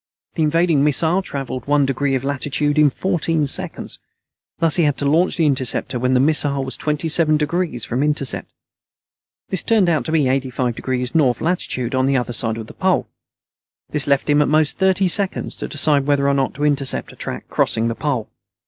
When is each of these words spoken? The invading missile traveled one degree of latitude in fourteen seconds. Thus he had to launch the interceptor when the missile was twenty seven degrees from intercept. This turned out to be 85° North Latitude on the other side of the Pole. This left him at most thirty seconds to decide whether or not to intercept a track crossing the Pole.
The 0.33 0.41
invading 0.41 0.83
missile 0.83 1.21
traveled 1.21 1.67
one 1.67 1.85
degree 1.85 2.15
of 2.15 2.23
latitude 2.23 2.79
in 2.79 2.89
fourteen 2.89 3.45
seconds. 3.45 3.99
Thus 4.57 4.77
he 4.77 4.85
had 4.85 4.97
to 4.97 5.05
launch 5.05 5.37
the 5.37 5.45
interceptor 5.45 5.99
when 5.99 6.15
the 6.15 6.19
missile 6.19 6.65
was 6.65 6.75
twenty 6.75 7.07
seven 7.07 7.37
degrees 7.37 7.85
from 7.85 8.01
intercept. 8.01 8.51
This 9.49 9.61
turned 9.61 9.89
out 9.89 10.05
to 10.05 10.11
be 10.11 10.23
85° 10.23 11.13
North 11.13 11.39
Latitude 11.39 11.93
on 11.93 12.07
the 12.07 12.17
other 12.17 12.33
side 12.33 12.57
of 12.57 12.65
the 12.65 12.73
Pole. 12.73 13.09
This 13.91 14.07
left 14.07 14.27
him 14.27 14.41
at 14.41 14.47
most 14.47 14.79
thirty 14.79 15.07
seconds 15.07 15.55
to 15.57 15.67
decide 15.67 16.07
whether 16.07 16.27
or 16.27 16.33
not 16.33 16.55
to 16.55 16.63
intercept 16.65 17.13
a 17.13 17.15
track 17.15 17.47
crossing 17.47 17.87
the 17.87 17.93
Pole. 17.93 18.27